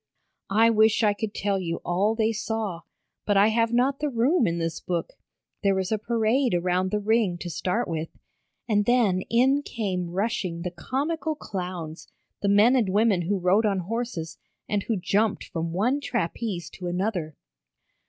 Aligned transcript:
I 0.49 0.71
wish 0.71 1.03
I 1.03 1.13
could 1.13 1.31
tell 1.35 1.59
you 1.59 1.79
all 1.85 2.15
they 2.15 2.31
saw, 2.31 2.81
but 3.23 3.37
I 3.37 3.49
have 3.49 3.71
not 3.71 3.99
the 3.99 4.09
room 4.09 4.47
in 4.47 4.57
this 4.57 4.79
book. 4.79 5.13
There 5.61 5.75
was 5.75 5.91
a 5.91 5.99
parade 5.99 6.55
around 6.55 6.89
the 6.89 6.99
ring 6.99 7.37
to 7.37 7.51
start 7.51 7.87
with, 7.87 8.09
and 8.67 8.85
then 8.85 9.21
in 9.29 9.61
came 9.61 10.09
rushing 10.09 10.63
the 10.63 10.71
comical 10.71 11.35
clowns, 11.35 12.07
the 12.41 12.49
men 12.49 12.75
and 12.75 12.89
women 12.89 13.21
who 13.21 13.37
rode 13.37 13.67
on 13.67 13.77
horses 13.77 14.39
and 14.67 14.81
who 14.81 14.95
jumped 14.97 15.43
from 15.43 15.71
one 15.71 15.99
trapeze 16.01 16.71
to 16.71 16.87
another. 16.87 17.35